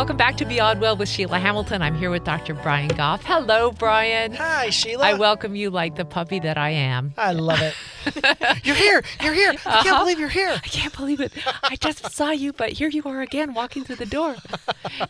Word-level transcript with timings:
Welcome 0.00 0.16
back 0.16 0.38
to 0.38 0.46
Beyond 0.46 0.80
Well 0.80 0.96
with 0.96 1.10
Sheila 1.10 1.38
Hamilton. 1.38 1.82
I'm 1.82 1.94
here 1.94 2.08
with 2.10 2.24
Dr. 2.24 2.54
Brian 2.54 2.88
Goff. 2.88 3.22
Hello, 3.22 3.70
Brian. 3.70 4.32
Hi, 4.32 4.70
Sheila. 4.70 5.04
I 5.08 5.12
welcome 5.12 5.54
you 5.54 5.68
like 5.68 5.96
the 5.96 6.06
puppy 6.06 6.40
that 6.40 6.56
I 6.56 6.70
am. 6.70 7.12
I 7.18 7.32
love 7.32 7.60
it. 7.60 7.74
you're 8.64 8.74
here. 8.76 9.02
You're 9.22 9.34
here. 9.34 9.50
I 9.50 9.56
can't 9.56 9.66
Uh-huh. 9.88 9.98
believe 9.98 10.18
you're 10.18 10.30
here. 10.30 10.52
I 10.54 10.66
can't 10.68 10.96
believe 10.96 11.20
it. 11.20 11.34
I 11.62 11.76
just 11.76 12.12
saw 12.12 12.30
you, 12.30 12.54
but 12.54 12.70
here 12.70 12.88
you 12.88 13.02
are 13.04 13.20
again 13.20 13.52
walking 13.52 13.84
through 13.84 13.96
the 13.96 14.06
door. 14.06 14.36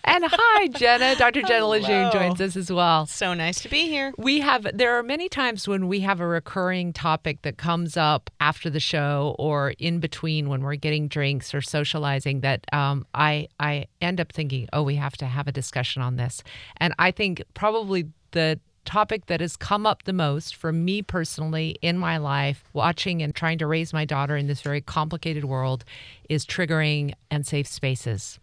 And 0.02 0.24
hi, 0.26 0.66
Jenna. 0.66 1.14
Dr. 1.14 1.42
Jenna 1.42 1.66
LeJeune 1.66 2.12
joins 2.12 2.40
us 2.40 2.56
as 2.56 2.72
well. 2.72 3.06
So 3.06 3.32
nice 3.32 3.60
to 3.60 3.68
be 3.68 3.82
here. 3.88 4.12
We 4.18 4.40
have, 4.40 4.66
there 4.74 4.98
are 4.98 5.04
many 5.04 5.28
times 5.28 5.68
when 5.68 5.86
we 5.86 6.00
have 6.00 6.18
a 6.18 6.26
recurring 6.26 6.92
topic 6.92 7.42
that 7.42 7.58
comes 7.58 7.96
up 7.96 8.28
after 8.40 8.68
the 8.68 8.80
show 8.80 9.36
or 9.38 9.70
in 9.78 10.00
between 10.00 10.48
when 10.48 10.62
we're 10.62 10.74
getting 10.74 11.06
drinks 11.06 11.54
or 11.54 11.60
socializing 11.60 12.40
that 12.40 12.64
um, 12.72 13.06
I, 13.14 13.46
I 13.60 13.86
end 14.00 14.20
up 14.20 14.32
thinking, 14.32 14.68
oh, 14.72 14.79
Oh, 14.80 14.82
we 14.82 14.96
have 14.96 15.18
to 15.18 15.26
have 15.26 15.46
a 15.46 15.52
discussion 15.52 16.00
on 16.00 16.16
this. 16.16 16.42
And 16.78 16.94
I 16.98 17.10
think 17.10 17.42
probably 17.52 18.06
the 18.30 18.58
topic 18.86 19.26
that 19.26 19.42
has 19.42 19.54
come 19.54 19.86
up 19.86 20.04
the 20.04 20.12
most 20.14 20.56
for 20.56 20.72
me 20.72 21.02
personally 21.02 21.76
in 21.82 21.98
my 21.98 22.16
life, 22.16 22.64
watching 22.72 23.20
and 23.20 23.34
trying 23.34 23.58
to 23.58 23.66
raise 23.66 23.92
my 23.92 24.06
daughter 24.06 24.38
in 24.38 24.46
this 24.46 24.62
very 24.62 24.80
complicated 24.80 25.44
world, 25.44 25.84
is 26.30 26.46
triggering 26.46 27.12
and 27.30 27.46
safe 27.46 27.66
spaces. 27.66 28.38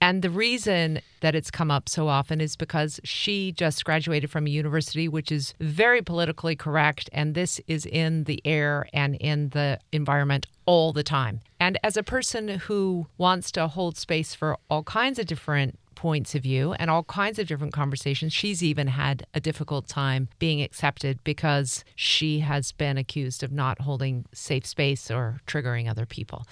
And 0.00 0.22
the 0.22 0.30
reason 0.30 1.00
that 1.20 1.36
it's 1.36 1.50
come 1.50 1.70
up 1.70 1.88
so 1.88 2.08
often 2.08 2.40
is 2.40 2.56
because 2.56 2.98
she 3.04 3.52
just 3.52 3.84
graduated 3.84 4.32
from 4.32 4.48
a 4.48 4.50
university 4.50 5.06
which 5.06 5.30
is 5.30 5.54
very 5.60 6.02
politically 6.02 6.56
correct. 6.56 7.08
And 7.12 7.36
this 7.36 7.60
is 7.68 7.86
in 7.86 8.24
the 8.24 8.40
air 8.44 8.88
and 8.92 9.14
in 9.14 9.50
the 9.50 9.78
environment 9.92 10.46
all 10.66 10.92
the 10.92 11.04
time. 11.04 11.38
And 11.68 11.76
as 11.84 11.98
a 11.98 12.02
person 12.02 12.48
who 12.48 13.08
wants 13.18 13.52
to 13.52 13.68
hold 13.68 13.98
space 13.98 14.34
for 14.34 14.56
all 14.70 14.82
kinds 14.84 15.18
of 15.18 15.26
different 15.26 15.78
points 15.96 16.34
of 16.34 16.42
view 16.42 16.72
and 16.78 16.90
all 16.90 17.04
kinds 17.04 17.38
of 17.38 17.46
different 17.46 17.74
conversations. 17.74 18.32
She's 18.32 18.62
even 18.62 18.86
had 18.86 19.26
a 19.34 19.40
difficult 19.40 19.86
time 19.86 20.30
being 20.38 20.62
accepted 20.62 21.22
because 21.24 21.84
she 21.94 22.38
has 22.38 22.72
been 22.72 22.96
accused 22.96 23.42
of 23.42 23.52
not 23.52 23.82
holding 23.82 24.24
safe 24.32 24.64
space 24.64 25.10
or 25.10 25.42
triggering 25.46 25.90
other 25.90 26.06
people. 26.06 26.46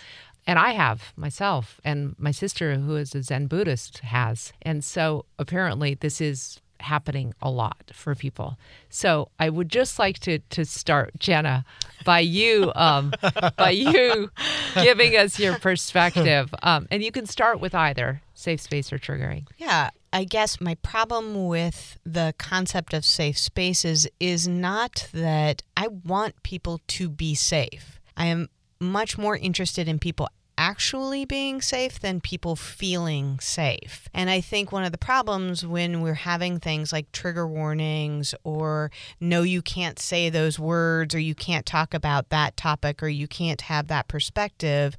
And 0.47 0.59
I 0.59 0.73
have 0.73 1.15
myself, 1.17 1.81
and 1.83 2.15
my 2.19 2.31
sister, 2.31 2.75
who 2.75 2.97
is 2.97 3.15
a 3.15 3.23
Zen 3.23 3.47
Buddhist, 3.47 4.01
has. 4.01 4.53
And 4.61 4.85
so 4.85 5.25
apparently, 5.39 5.95
this 5.95 6.21
is 6.21 6.61
happening 6.87 7.35
a 7.43 7.51
lot 7.51 7.91
for 7.93 8.15
people. 8.15 8.59
So 8.89 9.29
I 9.39 9.51
would 9.51 9.69
just 9.69 9.99
like 9.99 10.19
to 10.21 10.39
to 10.39 10.65
start, 10.65 11.13
Jenna, 11.19 11.65
by 12.05 12.21
you 12.21 12.73
um, 12.75 13.13
by 13.57 13.71
you 13.71 14.31
giving 14.75 15.17
us 15.17 15.39
your 15.39 15.59
perspective, 15.59 16.55
um, 16.63 16.87
and 16.91 17.03
you 17.03 17.13
can 17.13 17.27
start 17.27 17.61
with 17.61 17.75
either 17.75 18.23
safe 18.35 18.61
space 18.61 18.93
or 18.93 18.99
triggering. 18.99 19.47
Yeah, 19.59 19.91
I 20.13 20.25
guess 20.25 20.61
my 20.61 20.77
problem 20.77 21.47
with 21.47 21.99
the 22.05 22.35
concept 22.39 22.95
of 22.95 23.05
safe 23.05 23.39
spaces 23.39 24.07
is 24.21 24.49
not 24.49 25.09
that 25.13 25.63
I 25.77 25.89
want 25.89 26.43
people 26.43 26.81
to 26.89 27.09
be 27.09 27.35
safe. 27.35 28.01
I 28.17 28.27
am 28.27 28.49
much 28.81 29.19
more 29.19 29.37
interested 29.37 29.89
in 29.89 29.99
people 29.99 30.29
actually 30.59 31.25
being 31.25 31.61
safe 31.61 32.01
than 32.01 32.21
people 32.21 32.57
feeling 32.57 33.39
safe. 33.41 34.09
And 34.15 34.31
I 34.31 34.41
think 34.41 34.73
one 34.73 34.85
of 34.85 34.93
the 34.93 34.99
problems 34.99 35.67
when 35.67 36.01
we're 36.01 36.15
having 36.15 36.59
things 36.59 36.93
like 36.93 37.13
trigger 37.13 37.47
warnings 37.47 38.35
or 38.43 38.91
no, 39.21 39.43
you 39.43 39.63
can't 39.63 39.99
say 39.99 40.31
those 40.31 40.59
words 40.59 41.15
or 41.15 41.19
you 41.19 41.35
can't 41.35 41.67
talk 41.67 41.93
about 41.93 42.31
that 42.31 42.57
topic 42.57 43.03
or 43.03 43.09
you 43.09 43.29
can't 43.29 43.63
have 43.63 43.89
that 43.89 44.09
perspective 44.09 44.97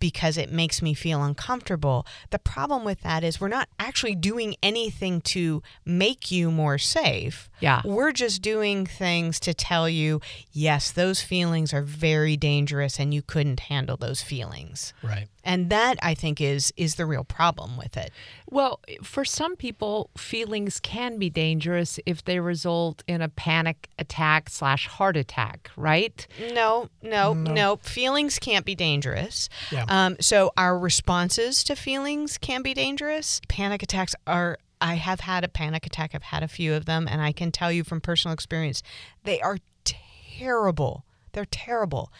because 0.00 0.36
it 0.36 0.50
makes 0.50 0.82
me 0.82 0.94
feel 0.94 1.22
uncomfortable. 1.22 2.06
The 2.30 2.38
problem 2.38 2.84
with 2.84 3.00
that 3.02 3.22
is 3.22 3.40
we're 3.40 3.48
not 3.48 3.68
actually 3.78 4.16
doing 4.16 4.56
anything 4.62 5.20
to 5.22 5.62
make 5.84 6.30
you 6.30 6.50
more 6.50 6.78
safe. 6.78 7.48
Yeah. 7.60 7.82
We're 7.84 8.12
just 8.12 8.42
doing 8.42 8.86
things 8.86 9.38
to 9.40 9.54
tell 9.54 9.88
you, 9.88 10.20
yes, 10.52 10.90
those 10.90 11.22
feelings 11.22 11.72
are 11.72 11.82
very 11.82 12.36
dangerous 12.36 12.98
and 12.98 13.14
you 13.14 13.22
couldn't 13.22 13.60
handle 13.60 13.96
those 13.96 14.20
feelings. 14.20 14.92
Right. 15.02 15.28
And 15.44 15.70
that 15.70 15.98
I 16.02 16.14
think 16.14 16.40
is 16.40 16.72
is 16.76 16.96
the 16.96 17.06
real 17.06 17.24
problem 17.24 17.76
with 17.76 17.96
it. 17.96 18.10
Well, 18.50 18.80
for 19.02 19.24
some 19.24 19.56
people, 19.56 20.10
feelings 20.16 20.80
can 20.80 21.18
be 21.18 21.30
dangerous 21.30 22.00
if 22.06 22.24
they 22.24 22.40
result 22.40 23.04
in 23.06 23.22
a 23.22 23.28
panic 23.28 23.88
attack 23.98 24.48
slash 24.48 24.86
heart 24.88 25.16
attack, 25.16 25.70
right? 25.76 26.26
No, 26.52 26.88
no, 27.02 27.34
no. 27.34 27.76
Feelings 27.76 28.38
can't 28.38 28.64
be 28.64 28.74
dangerous. 28.74 29.48
Yeah. 29.70 29.84
Um, 29.88 30.16
so 30.20 30.52
our 30.56 30.78
responses 30.78 31.62
to 31.64 31.76
feelings 31.76 32.38
can 32.38 32.62
be 32.62 32.74
dangerous. 32.74 33.40
Panic 33.48 33.82
attacks 33.82 34.14
are. 34.26 34.58
I 34.78 34.94
have 34.96 35.20
had 35.20 35.42
a 35.42 35.48
panic 35.48 35.86
attack. 35.86 36.14
I've 36.14 36.22
had 36.22 36.42
a 36.42 36.48
few 36.48 36.74
of 36.74 36.84
them, 36.84 37.08
and 37.08 37.22
I 37.22 37.32
can 37.32 37.50
tell 37.50 37.72
you 37.72 37.82
from 37.82 38.00
personal 38.00 38.34
experience, 38.34 38.82
they 39.24 39.40
are 39.40 39.56
terrible. 39.84 41.04
They're 41.32 41.44
terrible, 41.44 42.10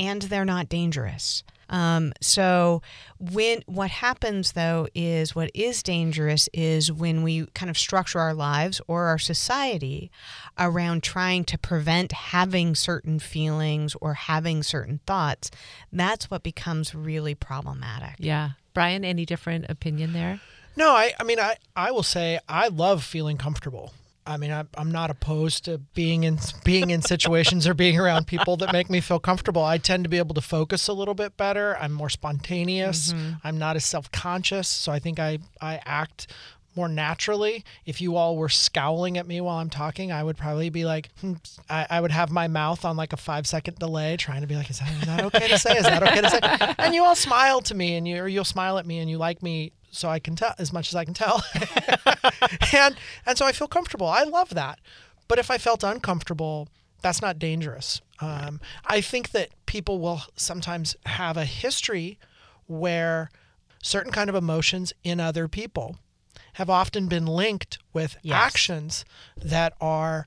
and 0.00 0.22
they're 0.22 0.44
not 0.44 0.68
dangerous. 0.68 1.44
Um, 1.68 2.12
so 2.20 2.82
when 3.20 3.62
what 3.66 3.90
happens 3.90 4.52
though 4.52 4.88
is 4.92 5.36
what 5.36 5.52
is 5.54 5.84
dangerous 5.84 6.48
is 6.52 6.90
when 6.90 7.22
we 7.22 7.46
kind 7.54 7.70
of 7.70 7.78
structure 7.78 8.18
our 8.18 8.34
lives 8.34 8.80
or 8.88 9.04
our 9.04 9.18
society 9.18 10.10
around 10.58 11.04
trying 11.04 11.44
to 11.44 11.56
prevent 11.56 12.10
having 12.10 12.74
certain 12.74 13.20
feelings 13.20 13.94
or 14.00 14.14
having 14.14 14.64
certain 14.64 14.98
thoughts. 15.06 15.50
That's 15.92 16.28
what 16.28 16.42
becomes 16.42 16.92
really 16.92 17.36
problematic. 17.36 18.16
Yeah. 18.18 18.50
Brian, 18.74 19.04
any 19.04 19.24
different 19.24 19.66
opinion 19.68 20.12
there? 20.12 20.40
No, 20.76 20.90
I, 20.90 21.12
I 21.20 21.24
mean, 21.24 21.38
I, 21.38 21.56
I 21.76 21.92
will 21.92 22.02
say 22.02 22.40
I 22.48 22.68
love 22.68 23.04
feeling 23.04 23.36
comfortable. 23.36 23.92
I 24.30 24.36
mean, 24.36 24.52
I, 24.52 24.64
I'm 24.76 24.92
not 24.92 25.10
opposed 25.10 25.64
to 25.64 25.78
being 25.78 26.22
in 26.22 26.38
being 26.64 26.90
in 26.90 27.02
situations 27.02 27.66
or 27.66 27.74
being 27.74 27.98
around 27.98 28.28
people 28.28 28.56
that 28.58 28.72
make 28.72 28.88
me 28.88 29.00
feel 29.00 29.18
comfortable. 29.18 29.64
I 29.64 29.78
tend 29.78 30.04
to 30.04 30.08
be 30.08 30.18
able 30.18 30.36
to 30.36 30.40
focus 30.40 30.86
a 30.86 30.92
little 30.92 31.14
bit 31.14 31.36
better. 31.36 31.76
I'm 31.78 31.92
more 31.92 32.08
spontaneous. 32.08 33.12
I'm 33.42 33.58
not 33.58 33.74
as 33.74 33.84
self 33.84 34.10
conscious, 34.12 34.68
so 34.68 34.92
I 34.92 35.00
think 35.00 35.18
I 35.18 35.38
I 35.60 35.80
act 35.84 36.28
more 36.76 36.88
naturally. 36.88 37.64
If 37.84 38.00
you 38.00 38.14
all 38.14 38.36
were 38.36 38.48
scowling 38.48 39.18
at 39.18 39.26
me 39.26 39.40
while 39.40 39.56
I'm 39.58 39.70
talking, 39.70 40.12
I 40.12 40.22
would 40.22 40.36
probably 40.36 40.70
be 40.70 40.84
like, 40.84 41.10
hmm, 41.20 41.34
I, 41.68 41.86
I 41.90 42.00
would 42.00 42.12
have 42.12 42.30
my 42.30 42.46
mouth 42.46 42.84
on 42.84 42.96
like 42.96 43.12
a 43.12 43.16
five 43.16 43.48
second 43.48 43.78
delay, 43.80 44.16
trying 44.16 44.42
to 44.42 44.46
be 44.46 44.54
like, 44.54 44.70
is 44.70 44.78
that, 44.78 44.92
is 44.92 45.06
that 45.06 45.24
okay 45.24 45.48
to 45.48 45.58
say? 45.58 45.76
Is 45.76 45.82
that 45.82 46.02
okay 46.04 46.20
to 46.20 46.30
say? 46.30 46.74
And 46.78 46.94
you 46.94 47.04
all 47.04 47.16
smile 47.16 47.60
to 47.62 47.74
me, 47.74 47.96
and 47.96 48.06
you 48.06 48.18
or 48.22 48.28
you'll 48.28 48.44
smile 48.44 48.78
at 48.78 48.86
me, 48.86 49.00
and 49.00 49.10
you 49.10 49.18
like 49.18 49.42
me, 49.42 49.72
so 49.90 50.08
I 50.08 50.18
can 50.18 50.36
tell 50.36 50.54
as 50.58 50.72
much 50.72 50.88
as 50.88 50.94
I 50.94 51.04
can 51.04 51.14
tell, 51.14 51.42
and 52.72 52.96
and 53.26 53.36
so 53.38 53.46
I 53.46 53.52
feel 53.52 53.68
comfortable. 53.68 54.06
I 54.06 54.22
love 54.24 54.50
that. 54.50 54.78
But 55.28 55.38
if 55.38 55.50
I 55.50 55.58
felt 55.58 55.84
uncomfortable, 55.84 56.68
that's 57.02 57.22
not 57.22 57.38
dangerous. 57.38 58.00
Um, 58.20 58.60
I 58.86 59.00
think 59.00 59.30
that 59.30 59.50
people 59.66 59.98
will 60.00 60.22
sometimes 60.36 60.96
have 61.06 61.36
a 61.36 61.44
history 61.44 62.18
where 62.66 63.30
certain 63.82 64.12
kind 64.12 64.28
of 64.28 64.36
emotions 64.36 64.92
in 65.04 65.20
other 65.20 65.48
people 65.48 65.96
have 66.54 66.68
often 66.68 67.06
been 67.06 67.26
linked 67.26 67.78
with 67.92 68.16
Yes. 68.22 68.36
actions 68.36 69.04
that 69.36 69.72
are 69.80 70.26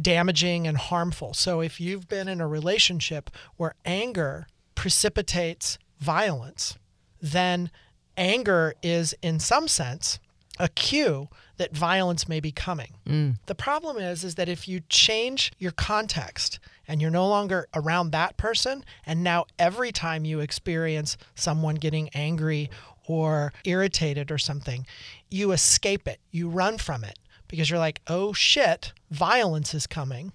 damaging 0.00 0.66
and 0.66 0.76
harmful. 0.78 1.34
So 1.34 1.60
if 1.60 1.80
you've 1.80 2.08
been 2.08 2.28
in 2.28 2.40
a 2.40 2.46
relationship 2.46 3.30
where 3.56 3.74
anger 3.84 4.46
precipitates 4.74 5.78
violence, 5.98 6.78
then 7.20 7.70
anger 8.16 8.74
is 8.82 9.14
in 9.22 9.38
some 9.38 9.68
sense 9.68 10.18
a 10.58 10.68
cue 10.68 11.28
that 11.58 11.74
violence 11.74 12.28
may 12.28 12.40
be 12.40 12.52
coming. 12.52 12.94
Mm. 13.06 13.36
The 13.46 13.54
problem 13.54 13.96
is 13.98 14.24
is 14.24 14.34
that 14.34 14.48
if 14.48 14.68
you 14.68 14.80
change 14.88 15.52
your 15.58 15.72
context 15.72 16.58
and 16.86 17.00
you're 17.00 17.10
no 17.10 17.26
longer 17.26 17.66
around 17.74 18.10
that 18.10 18.36
person 18.36 18.84
and 19.04 19.22
now 19.22 19.46
every 19.58 19.92
time 19.92 20.24
you 20.24 20.40
experience 20.40 21.16
someone 21.34 21.76
getting 21.76 22.08
angry 22.14 22.70
or 23.06 23.52
irritated 23.64 24.30
or 24.30 24.38
something, 24.38 24.86
you 25.30 25.52
escape 25.52 26.06
it. 26.08 26.20
You 26.30 26.48
run 26.48 26.78
from 26.78 27.04
it 27.04 27.18
because 27.48 27.70
you're 27.70 27.78
like, 27.78 28.00
"Oh 28.06 28.32
shit, 28.32 28.92
violence 29.10 29.74
is 29.74 29.86
coming." 29.86 30.32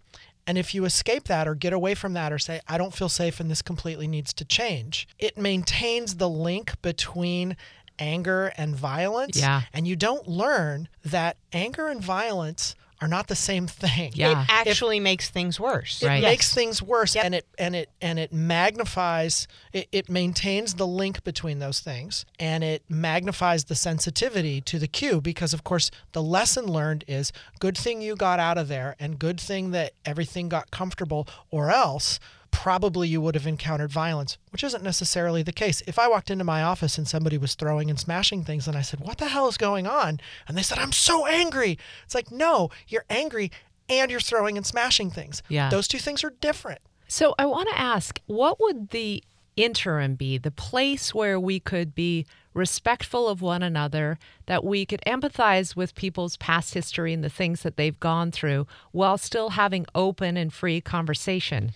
And 0.48 0.58
if 0.58 0.74
you 0.74 0.86
escape 0.86 1.26
that 1.26 1.48
or 1.48 1.56
get 1.56 1.72
away 1.72 1.94
from 1.94 2.14
that 2.14 2.34
or 2.34 2.40
say, 2.40 2.62
I 2.68 2.78
don't 2.78 2.94
feel 2.94 3.10
safe 3.10 3.40
and 3.40 3.50
this 3.50 3.62
completely 3.62 4.08
needs 4.08 4.34
to 4.34 4.46
change, 4.46 5.08
it 5.20 5.38
maintains 5.38 6.16
the 6.16 6.28
link 6.28 6.82
between 6.82 7.56
anger 8.02 8.52
and 8.58 8.76
violence. 8.76 9.40
Yeah. 9.40 9.62
And 9.74 9.88
you 9.88 9.96
don't 9.96 10.28
learn 10.28 10.90
that 11.06 11.38
anger 11.54 11.88
and 11.88 12.02
violence 12.04 12.76
are 13.00 13.08
not 13.08 13.28
the 13.28 13.36
same 13.36 13.66
thing. 13.68 14.12
Yeah. 14.14 14.42
It 14.44 14.48
actually 14.50 15.00
makes 15.00 15.30
things 15.30 15.60
worse. 15.60 16.04
It 16.04 16.08
Right. 16.08 16.22
makes 16.22 16.54
things 16.54 16.84
worse 16.84 17.16
Yep. 17.16 17.26
and 17.26 17.36
it 17.36 17.48
and 17.58 17.76
it 17.76 17.90
and 18.00 18.20
it 18.20 18.32
magnifies 18.32 19.48
it, 19.74 19.88
it 19.92 20.10
maintains 20.10 20.76
the 20.76 20.86
link 20.88 21.24
between 21.24 21.60
those 21.60 21.80
things 21.80 22.26
and 22.40 22.64
it 22.64 22.84
magnifies 22.90 23.64
the 23.66 23.76
sensitivity 23.76 24.62
to 24.62 24.78
the 24.80 24.88
cue 24.88 25.20
because 25.20 25.52
of 25.54 25.64
course 25.64 25.90
the 26.12 26.22
lesson 26.22 26.66
learned 26.68 27.04
is 27.08 27.32
good 27.60 27.78
thing 27.78 28.02
you 28.02 28.16
got 28.16 28.40
out 28.40 28.58
of 28.58 28.68
there 28.68 28.96
and 29.00 29.18
good 29.20 29.40
thing 29.40 29.72
that 29.72 29.94
everything 30.06 30.48
got 30.48 30.70
comfortable 30.72 31.28
or 31.50 31.72
else 31.72 32.20
probably 32.52 33.08
you 33.08 33.22
would 33.22 33.36
have 33.36 33.48
encountered 33.48 33.92
violence, 33.92 34.38
which 34.52 34.64
isn't 34.64 34.84
necessarily 34.84 35.42
the 35.42 35.52
case. 35.52 35.82
If 35.88 35.98
I 35.98 36.08
walked 36.08 36.30
into 36.30 36.44
my 36.44 36.62
office 36.62 36.98
and 36.98 37.08
somebody 37.08 37.38
was 37.38 37.56
throwing 37.56 37.90
and 37.90 38.00
smashing 38.00 38.44
things 38.44 38.68
and 38.68 38.78
I 38.78 38.82
said, 38.82 39.00
What 39.00 39.18
the 39.18 39.30
hell 39.30 39.48
is 39.48 39.58
going 39.58 39.88
on? 39.88 40.20
And 40.48 40.58
they 40.58 40.62
said, 40.62 40.78
I'm 40.78 40.92
so 40.92 41.26
angry. 41.26 41.78
It's 42.06 42.16
like, 42.16 42.32
No, 42.32 42.70
you're 42.88 43.06
angry 43.10 43.52
and 43.90 44.12
you're 44.12 44.20
throwing 44.20 44.58
and 44.58 44.66
smashing 44.66 45.10
things. 45.12 45.42
Yeah. 45.50 45.70
Those 45.70 45.88
two 45.88 45.98
things 45.98 46.24
are 46.24 46.30
different. 46.42 46.82
So 47.08 47.36
I 47.38 47.46
want 47.46 47.68
to 47.70 47.78
ask, 47.78 48.22
what 48.28 48.60
would 48.62 48.92
the 48.92 49.24
interim 49.58 50.16
be, 50.16 50.38
the 50.38 50.52
place 50.52 51.14
where 51.14 51.40
we 51.40 51.60
could 51.60 51.94
be 51.94 52.26
respectful 52.54 53.28
of 53.28 53.42
one 53.42 53.64
another, 53.64 54.18
that 54.46 54.64
we 54.64 54.86
could 54.86 55.02
empathize 55.06 55.76
with 55.76 55.96
people's 55.96 56.38
past 56.38 56.74
history 56.74 57.14
and 57.14 57.24
the 57.24 57.30
things 57.30 57.64
that 57.64 57.78
they've 57.78 58.00
gone 58.00 58.32
through 58.32 58.68
while 58.92 59.18
still 59.18 59.52
having 59.52 59.86
open 59.94 60.38
and 60.38 60.54
free 60.54 60.80
conversation? 60.80 61.72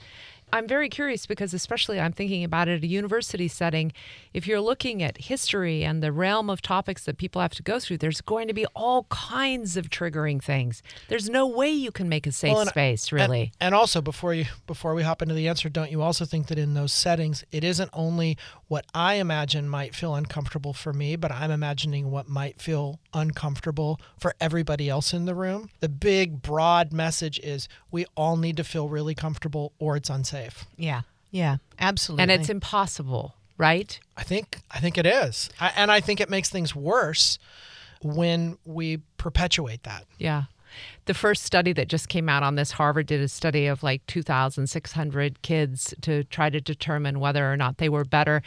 I'm 0.55 0.67
very 0.69 0.87
curious 0.87 1.25
because, 1.25 1.53
especially, 1.53 1.99
I'm 1.99 2.13
thinking 2.13 2.43
about 2.45 2.69
it 2.69 2.77
at 2.77 2.83
a 2.83 2.87
university 2.87 3.49
setting. 3.49 3.91
If 4.33 4.47
you're 4.47 4.61
looking 4.61 5.03
at 5.03 5.17
history 5.17 5.83
and 5.83 6.01
the 6.01 6.13
realm 6.13 6.49
of 6.49 6.61
topics 6.61 7.03
that 7.03 7.17
people 7.17 7.41
have 7.41 7.53
to 7.55 7.61
go 7.63 7.77
through, 7.77 7.97
there's 7.97 8.21
going 8.21 8.47
to 8.47 8.53
be 8.53 8.65
all 8.67 9.03
kinds 9.09 9.75
of 9.75 9.89
triggering 9.89 10.41
things. 10.41 10.81
There's 11.09 11.29
no 11.29 11.45
way 11.45 11.69
you 11.71 11.91
can 11.91 12.07
make 12.07 12.25
a 12.25 12.31
safe 12.31 12.51
Well, 12.53 12.61
and- 12.61 12.69
space, 12.69 13.11
And- 13.11 13.19
really. 13.19 13.51
And, 13.59 13.75
also 13.75 14.01
before 14.01 14.33
you 14.33 14.45
before 14.65 14.93
we 14.95 15.03
hop 15.03 15.21
into 15.21 15.35
the 15.35 15.49
answer, 15.49 15.67
don't 15.67 15.91
you 15.91 16.01
also 16.01 16.23
think 16.23 16.47
that 16.47 16.57
in 16.57 16.73
those 16.73 16.93
settings 16.93 17.43
it 17.51 17.65
isn't 17.65 17.89
only 17.91 18.37
what 18.69 18.85
I 18.93 19.15
imagine 19.15 19.67
might 19.67 19.93
feel 19.93 20.15
uncomfortable 20.15 20.71
for 20.71 20.93
me, 20.93 21.17
but 21.17 21.31
I'm 21.33 21.51
imagining 21.51 22.09
what 22.09 22.29
might 22.29 22.61
feel 22.61 22.99
uncomfortable 23.15 23.99
for 24.19 24.35
everybody 24.39 24.89
else 24.89 25.13
in 25.13 25.25
the 25.25 25.33
room. 25.33 25.69
The 25.79 25.89
big 25.89 26.43
broad 26.43 26.93
message 26.93 27.39
is 27.39 27.67
we 27.89 28.05
all 28.15 28.37
need 28.37 28.57
to 28.57 28.63
feel 28.63 28.89
really 28.89 29.15
comfortable 29.15 29.73
or 29.79 29.95
it's 29.95 30.09
unsafe. 30.09 30.65
Yeah. 30.77 31.01
Yeah. 31.31 31.57
Absolutely. 31.79 32.21
and 32.23 32.31
it's 32.31 32.49
impossible, 32.49 33.35
right? 33.57 33.99
I 34.15 34.23
think 34.23 34.59
I 34.69 34.79
think 34.79 34.97
it 34.97 35.05
is. 35.05 35.49
I, 35.59 35.71
and 35.75 35.91
I 35.91 36.01
think 36.01 36.19
it 36.21 36.29
makes 36.29 36.49
things 36.49 36.75
worse 36.75 37.39
when 38.03 38.57
we 38.65 38.97
perpetuate 39.17 39.83
that. 39.83 40.05
Yeah. 40.19 40.43
The 41.05 41.13
first 41.13 41.43
study 41.43 41.71
that 41.73 41.87
just 41.87 42.09
came 42.09 42.27
out 42.27 42.43
on 42.43 42.55
this, 42.55 42.71
Harvard 42.71 43.05
did 43.07 43.21
a 43.21 43.27
study 43.29 43.65
of 43.67 43.81
like 43.81 44.05
2,600 44.07 45.41
kids 45.41 45.93
to 46.01 46.23
try 46.25 46.49
to 46.49 46.59
determine 46.59 47.19
whether 47.19 47.51
or 47.51 47.55
not 47.55 47.77
they 47.77 47.87
were 47.89 48.03
better 48.03 48.41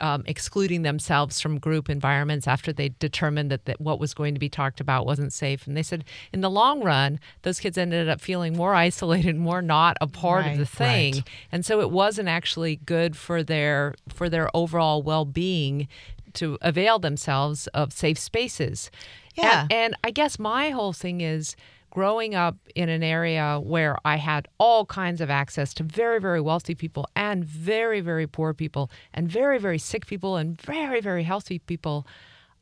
um, 0.00 0.24
excluding 0.26 0.82
themselves 0.82 1.40
from 1.40 1.58
group 1.58 1.88
environments 1.88 2.46
after 2.46 2.72
they 2.72 2.90
determined 2.98 3.50
that, 3.50 3.64
that 3.66 3.80
what 3.80 3.98
was 3.98 4.14
going 4.14 4.34
to 4.34 4.40
be 4.40 4.48
talked 4.48 4.80
about 4.80 5.06
wasn't 5.06 5.32
safe. 5.32 5.66
And 5.66 5.76
they 5.76 5.82
said 5.82 6.04
in 6.32 6.40
the 6.40 6.50
long 6.50 6.82
run, 6.82 7.20
those 7.42 7.60
kids 7.60 7.78
ended 7.78 8.08
up 8.08 8.20
feeling 8.20 8.56
more 8.56 8.74
isolated, 8.86 9.36
more 9.36 9.62
not 9.62 9.96
a 10.00 10.06
part 10.06 10.46
of 10.46 10.58
the 10.58 10.66
thing. 10.66 11.14
right. 11.14 11.22
And 11.52 11.64
so 11.64 11.80
it 11.80 11.90
wasn't 11.90 12.28
actually 12.28 12.76
good 12.76 13.16
for 13.16 13.42
their 13.42 13.94
for 14.08 14.28
their 14.28 14.48
overall 14.54 15.02
well-being 15.02 15.88
to 16.34 16.58
avail 16.60 16.98
themselves 16.98 17.66
of 17.68 17.92
safe 17.92 18.18
spaces. 18.18 18.90
Yeah. 19.34 19.62
And, 19.62 19.72
and 19.72 19.96
I 20.04 20.10
guess 20.10 20.38
my 20.38 20.70
whole 20.70 20.92
thing 20.92 21.20
is 21.20 21.56
growing 21.94 22.34
up 22.34 22.56
in 22.74 22.88
an 22.88 23.02
area 23.02 23.60
where 23.62 23.96
I 24.04 24.16
had 24.16 24.48
all 24.58 24.84
kinds 24.84 25.20
of 25.20 25.30
access 25.30 25.72
to 25.74 25.84
very, 25.84 26.20
very 26.20 26.40
wealthy 26.40 26.74
people 26.74 27.06
and 27.14 27.44
very, 27.44 28.00
very 28.00 28.26
poor 28.26 28.52
people 28.52 28.90
and 29.14 29.28
very, 29.28 29.58
very 29.58 29.78
sick 29.78 30.04
people 30.06 30.36
and 30.36 30.60
very, 30.60 31.00
very 31.00 31.22
healthy 31.22 31.60
people. 31.60 32.06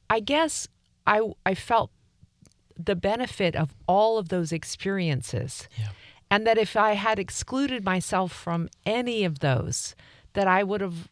I 0.09 0.21
guess 0.21 0.69
I 1.07 1.33
I 1.47 1.55
felt 1.55 1.91
the 2.79 2.95
benefit 2.95 3.57
of 3.57 3.75
all 3.87 4.19
of 4.19 4.29
those 4.29 4.53
experiences. 4.53 5.67
And 6.31 6.47
that 6.47 6.59
if 6.59 6.77
I 6.77 6.93
had 6.93 7.19
excluded 7.19 7.85
myself 7.85 8.33
from 8.33 8.69
any 8.87 9.25
of 9.25 9.41
those, 9.41 9.95
that 10.35 10.47
I 10.47 10.63
would 10.63 10.81
have 10.81 11.09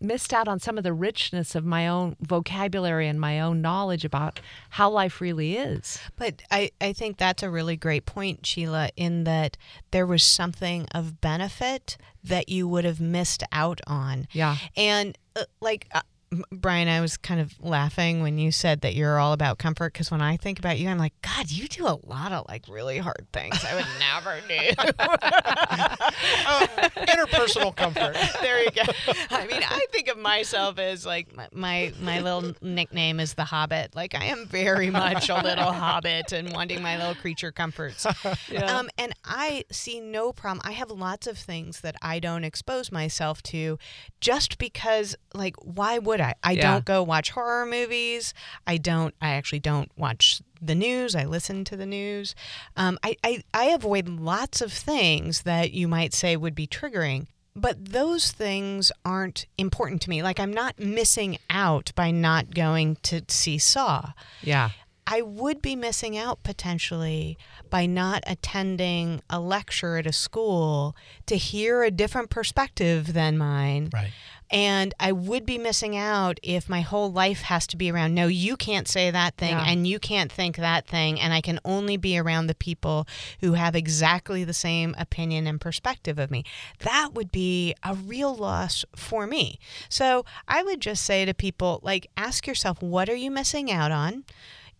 missed 0.00 0.32
out 0.32 0.48
on 0.48 0.60
some 0.60 0.78
of 0.78 0.84
the 0.84 0.92
richness 0.92 1.54
of 1.54 1.64
my 1.64 1.88
own 1.88 2.16
vocabulary 2.20 3.08
and 3.08 3.20
my 3.20 3.40
own 3.40 3.60
knowledge 3.60 4.04
about 4.04 4.40
how 4.70 4.90
life 4.90 5.20
really 5.20 5.56
is. 5.56 5.98
But 6.16 6.42
I, 6.50 6.70
I 6.80 6.92
think 6.92 7.16
that's 7.16 7.42
a 7.42 7.50
really 7.50 7.76
great 7.76 8.06
point, 8.06 8.44
Sheila, 8.44 8.90
in 8.96 9.24
that 9.24 9.56
there 9.90 10.06
was 10.06 10.22
something 10.22 10.86
of 10.94 11.20
benefit 11.20 11.96
that 12.22 12.48
you 12.48 12.68
would 12.68 12.84
have 12.84 13.00
missed 13.00 13.42
out 13.52 13.80
on. 13.86 14.26
Yeah. 14.32 14.56
And 14.76 15.16
uh, 15.34 15.44
like, 15.60 15.88
uh, 15.94 16.02
Brian, 16.50 16.88
I 16.88 17.00
was 17.00 17.16
kind 17.16 17.40
of 17.40 17.52
laughing 17.62 18.20
when 18.20 18.36
you 18.36 18.50
said 18.50 18.80
that 18.80 18.96
you're 18.96 19.18
all 19.18 19.32
about 19.32 19.58
comfort 19.58 19.92
because 19.92 20.10
when 20.10 20.20
I 20.20 20.36
think 20.36 20.58
about 20.58 20.76
you, 20.76 20.88
I'm 20.88 20.98
like, 20.98 21.14
God, 21.22 21.50
you 21.52 21.68
do 21.68 21.86
a 21.86 21.98
lot 22.04 22.32
of 22.32 22.46
like 22.48 22.64
really 22.68 22.98
hard 22.98 23.28
things 23.32 23.64
I 23.64 23.76
would 23.76 23.86
never 24.00 24.40
do. 24.48 24.92
Uh, 24.98 26.66
interpersonal 26.96 27.74
comfort. 27.74 28.16
there 28.40 28.60
you 28.60 28.70
go. 28.72 28.82
I 29.30 29.46
mean, 29.46 29.62
I 29.62 29.86
think 29.92 30.08
of 30.08 30.18
myself 30.18 30.80
as 30.80 31.06
like 31.06 31.34
my, 31.36 31.48
my 31.52 31.92
my 32.00 32.20
little 32.20 32.54
nickname 32.60 33.20
is 33.20 33.34
the 33.34 33.44
Hobbit. 33.44 33.94
Like 33.94 34.16
I 34.16 34.24
am 34.24 34.46
very 34.46 34.90
much 34.90 35.28
a 35.28 35.40
little 35.40 35.72
Hobbit 35.72 36.32
and 36.32 36.52
wanting 36.52 36.82
my 36.82 36.96
little 36.96 37.14
creature 37.14 37.52
comforts. 37.52 38.04
Um, 38.04 38.88
and 38.98 39.12
I 39.24 39.64
see 39.70 40.00
no 40.00 40.32
problem. 40.32 40.60
I 40.64 40.72
have 40.72 40.90
lots 40.90 41.28
of 41.28 41.38
things 41.38 41.82
that 41.82 41.94
I 42.02 42.18
don't 42.18 42.42
expose 42.42 42.90
myself 42.90 43.42
to, 43.44 43.78
just 44.20 44.58
because. 44.58 45.14
Like, 45.34 45.56
why 45.62 45.98
would 46.16 46.24
I? 46.24 46.34
I 46.42 46.52
Yeah. 46.52 46.72
don't 46.72 46.84
go 46.84 47.02
watch 47.02 47.30
horror 47.30 47.66
movies. 47.66 48.32
I 48.66 48.78
don't. 48.78 49.14
I 49.20 49.30
actually 49.30 49.60
don't 49.60 49.90
watch 49.96 50.40
the 50.62 50.74
news. 50.74 51.14
I 51.14 51.24
listen 51.24 51.64
to 51.66 51.76
the 51.76 51.84
news. 51.86 52.34
Um, 52.76 52.98
I, 53.04 53.16
I 53.22 53.42
I 53.52 53.64
avoid 53.66 54.08
lots 54.08 54.60
of 54.62 54.72
things 54.72 55.42
that 55.42 55.72
you 55.72 55.86
might 55.88 56.14
say 56.14 56.36
would 56.36 56.54
be 56.54 56.66
triggering. 56.66 57.26
But 57.54 57.86
those 57.86 58.32
things 58.32 58.92
aren't 59.04 59.46
important 59.56 60.02
to 60.02 60.10
me. 60.10 60.22
Like 60.22 60.38
I'm 60.40 60.52
not 60.52 60.78
missing 60.78 61.38
out 61.50 61.92
by 61.94 62.10
not 62.10 62.54
going 62.54 62.96
to 63.04 63.22
see 63.28 63.58
Saw. 63.58 64.12
Yeah. 64.42 64.70
I 65.06 65.22
would 65.22 65.62
be 65.62 65.76
missing 65.76 66.16
out 66.16 66.42
potentially 66.42 67.38
by 67.70 67.86
not 67.86 68.24
attending 68.26 69.22
a 69.30 69.38
lecture 69.38 69.98
at 69.98 70.06
a 70.06 70.12
school 70.12 70.96
to 71.26 71.36
hear 71.36 71.82
a 71.84 71.90
different 71.90 72.28
perspective 72.30 73.12
than 73.12 73.38
mine. 73.38 73.90
Right. 73.92 74.10
And 74.50 74.94
I 75.00 75.10
would 75.10 75.44
be 75.44 75.58
missing 75.58 75.96
out 75.96 76.38
if 76.42 76.68
my 76.68 76.80
whole 76.80 77.10
life 77.10 77.42
has 77.42 77.66
to 77.68 77.76
be 77.76 77.90
around, 77.90 78.14
no, 78.14 78.28
you 78.28 78.56
can't 78.56 78.86
say 78.86 79.10
that 79.10 79.36
thing 79.36 79.50
Yeah. 79.50 79.64
and 79.66 79.86
you 79.88 79.98
can't 79.98 80.30
think 80.30 80.56
that 80.56 80.86
thing. 80.86 81.20
And 81.20 81.32
I 81.32 81.40
can 81.40 81.58
only 81.64 81.96
be 81.96 82.16
around 82.16 82.46
the 82.46 82.54
people 82.54 83.08
who 83.40 83.54
have 83.54 83.74
exactly 83.74 84.44
the 84.44 84.52
same 84.52 84.94
opinion 84.98 85.48
and 85.48 85.60
perspective 85.60 86.18
of 86.18 86.30
me. 86.30 86.44
That 86.80 87.14
would 87.14 87.32
be 87.32 87.74
a 87.82 87.94
real 87.94 88.34
loss 88.36 88.84
for 88.94 89.26
me. 89.26 89.58
So 89.88 90.24
I 90.46 90.62
would 90.62 90.80
just 90.80 91.04
say 91.04 91.24
to 91.24 91.34
people, 91.34 91.80
like, 91.82 92.06
ask 92.16 92.46
yourself, 92.46 92.80
what 92.80 93.08
are 93.08 93.16
you 93.16 93.32
missing 93.32 93.70
out 93.70 93.90
on? 93.90 94.24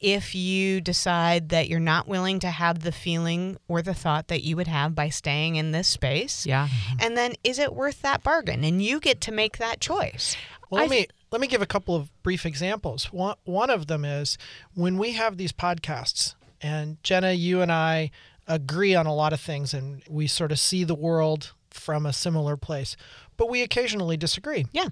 If 0.00 0.34
you 0.34 0.80
decide 0.80 1.48
that 1.48 1.68
you're 1.68 1.80
not 1.80 2.06
willing 2.06 2.38
to 2.40 2.50
have 2.50 2.80
the 2.80 2.92
feeling 2.92 3.56
or 3.68 3.82
the 3.82 3.94
thought 3.94 4.28
that 4.28 4.42
you 4.42 4.56
would 4.56 4.66
have 4.66 4.94
by 4.94 5.08
staying 5.08 5.56
in 5.56 5.72
this 5.72 5.88
space. 5.88 6.44
Yeah. 6.44 6.68
Mm-hmm. 6.68 6.96
And 7.00 7.16
then 7.16 7.34
is 7.42 7.58
it 7.58 7.74
worth 7.74 8.02
that 8.02 8.22
bargain? 8.22 8.64
And 8.64 8.82
you 8.82 9.00
get 9.00 9.20
to 9.22 9.32
make 9.32 9.58
that 9.58 9.80
choice. 9.80 10.36
Well, 10.68 10.82
let 10.82 10.90
me 10.90 11.06
let 11.30 11.40
me 11.40 11.46
give 11.46 11.62
a 11.62 11.66
couple 11.66 11.94
of 11.94 12.10
brief 12.22 12.44
examples. 12.44 13.12
One 13.12 13.36
one 13.44 13.70
of 13.70 13.86
them 13.86 14.04
is 14.04 14.36
when 14.74 14.98
we 14.98 15.12
have 15.12 15.36
these 15.36 15.52
podcasts, 15.52 16.34
and 16.60 17.02
Jenna, 17.02 17.32
you 17.32 17.60
and 17.62 17.70
I 17.70 18.10
agree 18.48 18.94
on 18.94 19.06
a 19.06 19.14
lot 19.14 19.32
of 19.32 19.40
things, 19.40 19.72
and 19.72 20.02
we 20.08 20.26
sort 20.26 20.52
of 20.52 20.58
see 20.58 20.84
the 20.84 20.94
world 20.94 21.52
from 21.70 22.06
a 22.06 22.12
similar 22.12 22.56
place, 22.56 22.96
but 23.36 23.48
we 23.48 23.62
occasionally 23.62 24.16
disagree. 24.16 24.66
Yeah. 24.72 24.88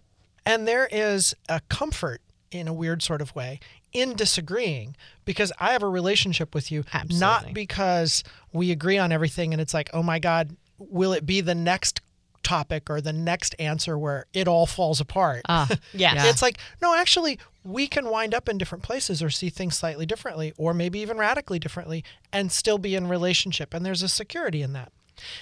And 0.47 0.69
there 0.69 0.89
is 0.93 1.35
a 1.49 1.61
comfort 1.69 2.21
in 2.51 2.69
a 2.69 2.73
weird 2.73 3.03
sort 3.03 3.21
of 3.21 3.35
way 3.35 3.59
in 3.95 4.15
disagreeing 4.15 4.97
because 5.25 5.53
I 5.59 5.73
have 5.73 5.83
a 5.83 5.89
relationship 5.89 6.55
with 6.55 6.71
you, 6.71 6.85
Absolutely. 6.93 7.19
not 7.21 7.55
because 7.55 8.23
we 8.53 8.71
agree 8.71 8.99
on 8.99 9.13
everything 9.13 9.53
and 9.55 9.61
it's 9.63 9.73
like, 9.73 9.89
oh 9.95 10.03
my 10.03 10.19
God, 10.19 10.57
will 10.79 11.13
it 11.13 11.25
be 11.25 11.41
the 11.41 11.55
next 11.55 12.01
topic 12.43 12.91
or 12.91 13.01
the 13.01 13.13
next 13.13 13.55
answer 13.59 13.97
where 13.97 14.27
it 14.35 14.47
all 14.47 14.67
falls 14.67 15.01
apart? 15.01 15.43
Ah, 15.49 15.67
Yes. 15.71 15.79
Yeah. 16.17 16.27
It's 16.29 16.43
like, 16.43 16.59
no, 16.83 16.95
actually, 16.95 17.39
we 17.63 17.87
can 17.87 18.11
wind 18.11 18.35
up 18.35 18.49
in 18.49 18.59
different 18.59 18.85
places 18.85 19.23
or 19.23 19.31
see 19.31 19.49
things 19.49 19.77
slightly 19.79 20.05
differently 20.05 20.53
or 20.59 20.75
maybe 20.75 20.99
even 20.99 21.17
radically 21.17 21.59
differently 21.59 22.05
and 22.33 22.53
still 22.53 22.77
be 22.77 22.95
in 22.95 23.07
relationship. 23.09 23.73
And 23.73 23.87
there's 23.87 24.03
a 24.03 24.09
security 24.09 24.61
in 24.61 24.75
that. 24.75 24.93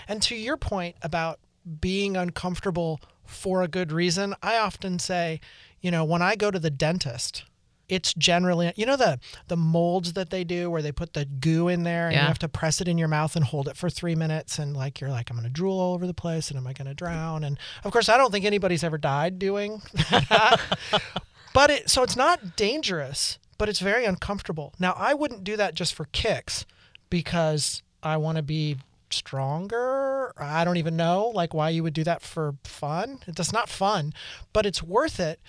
And 0.06 0.22
to 0.22 0.36
your 0.36 0.56
point 0.56 0.94
about 1.02 1.40
being 1.80 2.16
uncomfortable 2.16 3.00
for 3.24 3.62
a 3.62 3.68
good 3.68 3.90
reason, 3.90 4.34
I 4.42 4.58
often 4.58 4.98
say, 4.98 5.40
you 5.80 5.90
know, 5.90 6.04
when 6.04 6.20
I 6.22 6.36
go 6.36 6.50
to 6.50 6.58
the 6.60 6.70
dentist, 6.70 7.44
it's 7.88 8.14
generally 8.14 8.72
you 8.76 8.86
know 8.86 8.96
the 8.96 9.18
the 9.48 9.56
molds 9.56 10.12
that 10.14 10.30
they 10.30 10.44
do 10.44 10.70
where 10.70 10.82
they 10.82 10.92
put 10.92 11.12
the 11.14 11.24
goo 11.24 11.68
in 11.68 11.82
there 11.82 12.06
and 12.06 12.14
Yeah. 12.14 12.22
you 12.22 12.28
have 12.28 12.38
to 12.40 12.48
press 12.48 12.80
it 12.80 12.88
in 12.88 12.96
your 12.98 13.08
mouth 13.08 13.34
and 13.36 13.44
hold 13.44 13.68
it 13.68 13.76
for 13.76 13.90
three 13.90 14.14
minutes 14.14 14.58
and 14.58 14.76
like 14.76 15.00
you're 15.00 15.10
like 15.10 15.30
I'm 15.30 15.36
gonna 15.36 15.48
drool 15.50 15.78
all 15.80 15.94
over 15.94 16.06
the 16.06 16.14
place 16.14 16.48
and 16.50 16.58
am 16.58 16.66
I 16.66 16.72
gonna 16.72 16.94
drown 16.94 17.44
and 17.44 17.58
of 17.84 17.92
course 17.92 18.08
I 18.08 18.16
don't 18.16 18.30
think 18.30 18.44
anybody's 18.44 18.84
ever 18.84 18.98
died 18.98 19.38
doing 19.38 19.82
that 20.10 20.60
but 21.52 21.70
it 21.70 21.90
so 21.90 22.02
it's 22.02 22.16
not 22.16 22.56
dangerous 22.56 23.38
but 23.58 23.68
it's 23.68 23.80
very 23.80 24.04
uncomfortable 24.04 24.72
now 24.78 24.94
I 24.96 25.14
wouldn't 25.14 25.44
do 25.44 25.56
that 25.56 25.74
just 25.74 25.94
for 25.94 26.06
kicks 26.12 26.64
because 27.10 27.82
I 28.02 28.16
want 28.16 28.36
to 28.36 28.42
be 28.42 28.78
stronger. 29.10 30.32
I 30.38 30.64
don't 30.64 30.76
even 30.76 30.96
know 30.96 31.30
like 31.34 31.52
why 31.54 31.70
you 31.70 31.82
would 31.82 31.92
do 31.94 32.04
that 32.04 32.22
for 32.22 32.54
fun. 32.64 33.18
It's 33.26 33.52
not 33.52 33.68
fun, 33.68 34.12
but 34.52 34.66
it's 34.66 34.82
worth 34.82 35.20
it 35.20 35.40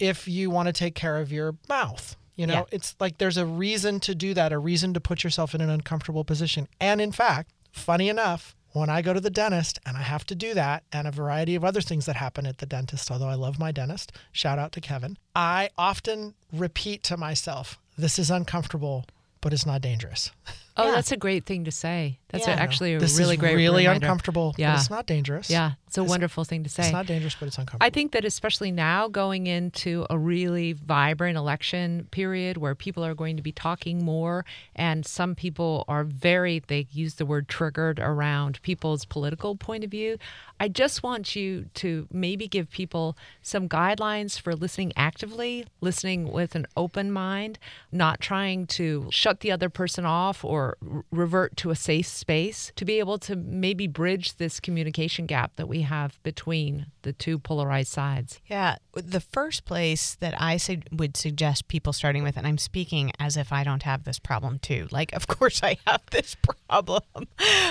if 0.00 0.26
you 0.26 0.50
want 0.50 0.66
to 0.66 0.72
take 0.72 0.94
care 0.96 1.18
of 1.18 1.30
your 1.30 1.54
mouth. 1.68 2.16
You 2.36 2.46
know, 2.46 2.54
Yeah. 2.54 2.64
it's 2.72 2.96
like 2.98 3.18
there's 3.18 3.36
a 3.36 3.44
reason 3.46 4.00
to 4.00 4.14
do 4.14 4.32
that, 4.34 4.50
a 4.52 4.58
reason 4.58 4.94
to 4.94 5.00
put 5.00 5.22
yourself 5.22 5.54
in 5.54 5.60
an 5.60 5.68
uncomfortable 5.70 6.24
position. 6.24 6.66
And 6.80 7.00
in 7.00 7.12
fact, 7.12 7.52
funny 7.70 8.08
enough, 8.08 8.56
when 8.72 8.88
I 8.88 9.02
go 9.02 9.12
to 9.12 9.20
the 9.20 9.30
dentist 9.30 9.78
and 9.84 9.96
I 9.96 10.02
have 10.02 10.24
to 10.26 10.34
do 10.34 10.54
that, 10.54 10.84
and 10.92 11.06
a 11.06 11.10
variety 11.10 11.54
of 11.54 11.64
other 11.64 11.80
things 11.80 12.06
that 12.06 12.16
happen 12.16 12.46
at 12.46 12.58
the 12.58 12.66
dentist, 12.66 13.10
although 13.10 13.28
I 13.28 13.34
love 13.34 13.58
my 13.58 13.72
dentist, 13.72 14.12
shout 14.32 14.58
out 14.58 14.72
to 14.72 14.80
Kevin, 14.80 15.18
I 15.36 15.68
often 15.76 16.34
repeat 16.52 17.02
to 17.04 17.16
myself, 17.16 17.78
this 17.98 18.18
is 18.18 18.30
uncomfortable, 18.30 19.04
but 19.42 19.52
it's 19.52 19.66
not 19.66 19.82
dangerous. 19.82 20.30
Oh, 20.76 20.86
Yeah. 20.86 20.90
that's 20.92 21.12
a 21.12 21.16
great 21.16 21.44
thing 21.46 21.64
to 21.64 21.70
say. 21.70 22.18
That's 22.28 22.46
Yeah. 22.46 22.54
a, 22.54 22.56
actually 22.58 22.94
a 22.94 23.00
this 23.00 23.18
really 23.18 23.34
is 23.34 23.40
great 23.40 23.56
really 23.56 23.82
reminder. 23.82 24.06
uncomfortable, 24.06 24.54
Yeah. 24.56 24.74
but 24.74 24.80
it's 24.80 24.90
not 24.90 25.06
dangerous. 25.06 25.50
Yeah, 25.50 25.72
it's 25.88 25.98
a 25.98 26.02
It's- 26.02 26.08
wonderful 26.10 26.44
thing 26.44 26.62
to 26.62 26.70
say. 26.70 26.84
It's 26.84 26.92
not 26.92 27.06
dangerous, 27.06 27.34
but 27.38 27.48
it's 27.48 27.58
uncomfortable. 27.58 27.84
I 27.84 27.90
think 27.90 28.12
that 28.12 28.24
especially 28.24 28.70
now 28.70 29.08
going 29.08 29.48
into 29.48 30.06
a 30.08 30.16
really 30.16 30.72
vibrant 30.72 31.36
election 31.36 32.06
period 32.12 32.56
where 32.56 32.76
people 32.76 33.04
are 33.04 33.14
going 33.16 33.36
to 33.36 33.42
be 33.42 33.50
talking 33.50 34.04
more 34.04 34.44
and 34.76 35.04
some 35.04 35.34
people 35.34 35.84
are 35.88 36.04
very 36.04 36.60
they 36.68 36.86
use 36.92 37.14
the 37.14 37.26
word 37.26 37.48
triggered 37.48 37.98
around 37.98 38.62
people's 38.62 39.04
political 39.04 39.56
point 39.56 39.82
of 39.82 39.90
view. 39.90 40.16
I 40.60 40.68
just 40.68 41.02
want 41.02 41.34
you 41.34 41.66
to 41.74 42.06
maybe 42.12 42.46
give 42.46 42.70
people 42.70 43.16
some 43.42 43.68
guidelines 43.68 44.38
for 44.40 44.54
listening 44.54 44.92
actively, 44.94 45.66
listening 45.80 46.30
with 46.30 46.54
an 46.54 46.66
open 46.76 47.10
mind, 47.10 47.58
not 47.90 48.20
trying 48.20 48.66
to 48.68 49.08
shut 49.10 49.40
the 49.40 49.50
other 49.50 49.68
person 49.68 50.04
off 50.04 50.44
or 50.44 50.59
r- 50.60 51.04
revert 51.10 51.56
to 51.58 51.70
a 51.70 51.76
safe 51.76 52.06
space 52.06 52.72
to 52.76 52.84
be 52.84 52.98
able 52.98 53.18
to 53.18 53.36
maybe 53.36 53.86
bridge 53.86 54.36
this 54.36 54.60
communication 54.60 55.26
gap 55.26 55.52
that 55.56 55.68
we 55.68 55.82
have 55.82 56.22
between 56.22 56.86
the 57.02 57.12
two 57.12 57.38
polarized 57.38 57.92
sides. 57.92 58.40
Yeah, 58.46 58.76
the 58.94 59.20
first 59.20 59.64
place 59.64 60.16
that 60.20 60.34
I 60.40 60.56
su- 60.58 60.82
would 60.92 61.16
suggest 61.16 61.68
people 61.68 61.92
starting 61.92 62.22
with, 62.22 62.36
and 62.36 62.46
I'm 62.46 62.58
speaking 62.58 63.12
as 63.18 63.36
if 63.36 63.52
I 63.52 63.64
don't 63.64 63.82
have 63.84 64.04
this 64.04 64.18
problem 64.18 64.58
too. 64.58 64.88
Like, 64.90 65.12
of 65.12 65.26
course 65.36 65.62
I 65.62 65.76
have 65.86 66.02
this 66.10 66.36
problem, 66.68 67.02